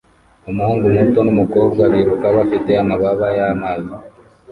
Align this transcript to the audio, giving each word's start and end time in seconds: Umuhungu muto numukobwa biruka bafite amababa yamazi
Umuhungu 0.49 0.85
muto 0.97 1.19
numukobwa 1.25 1.81
biruka 1.93 2.25
bafite 2.37 2.71
amababa 2.81 3.27
yamazi 3.37 3.93